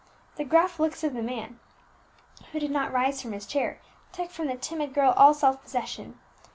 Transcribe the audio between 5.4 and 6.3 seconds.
possession.